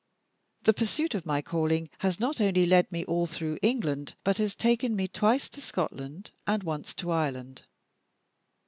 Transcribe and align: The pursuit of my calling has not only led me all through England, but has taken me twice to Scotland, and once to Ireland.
The 0.63 0.73
pursuit 0.73 1.13
of 1.13 1.27
my 1.27 1.43
calling 1.43 1.91
has 1.99 2.19
not 2.19 2.41
only 2.41 2.65
led 2.65 2.91
me 2.91 3.05
all 3.05 3.27
through 3.27 3.59
England, 3.61 4.15
but 4.23 4.37
has 4.39 4.55
taken 4.55 4.95
me 4.95 5.07
twice 5.07 5.47
to 5.49 5.61
Scotland, 5.61 6.31
and 6.47 6.63
once 6.63 6.95
to 6.95 7.11
Ireland. 7.11 7.67